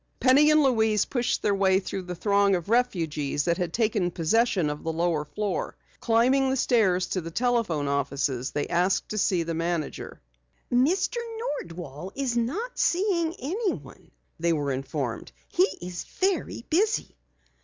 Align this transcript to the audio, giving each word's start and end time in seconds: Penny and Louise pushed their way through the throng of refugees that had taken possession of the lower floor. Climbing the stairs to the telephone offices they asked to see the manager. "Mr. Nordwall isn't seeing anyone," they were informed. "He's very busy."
Penny 0.19 0.49
and 0.49 0.63
Louise 0.63 1.05
pushed 1.05 1.43
their 1.43 1.53
way 1.53 1.79
through 1.79 2.01
the 2.01 2.15
throng 2.15 2.55
of 2.55 2.69
refugees 2.69 3.45
that 3.45 3.59
had 3.59 3.71
taken 3.71 4.09
possession 4.09 4.67
of 4.71 4.83
the 4.83 4.91
lower 4.91 5.25
floor. 5.25 5.75
Climbing 5.99 6.49
the 6.49 6.57
stairs 6.57 7.05
to 7.09 7.21
the 7.21 7.29
telephone 7.29 7.87
offices 7.87 8.49
they 8.49 8.65
asked 8.67 9.09
to 9.09 9.19
see 9.19 9.43
the 9.43 9.53
manager. 9.53 10.19
"Mr. 10.73 11.17
Nordwall 11.39 12.11
isn't 12.15 12.49
seeing 12.79 13.35
anyone," 13.37 14.09
they 14.39 14.53
were 14.53 14.71
informed. 14.71 15.31
"He's 15.49 16.03
very 16.03 16.65
busy." 16.67 17.15